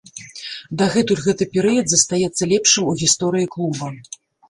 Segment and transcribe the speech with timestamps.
[0.81, 3.97] Дагэтуль гэты перыяд застаецца лепшым у гісторыі клуба.